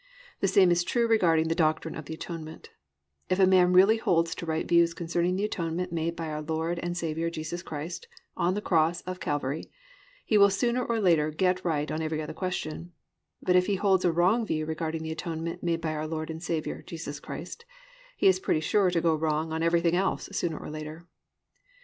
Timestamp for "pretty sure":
18.39-18.89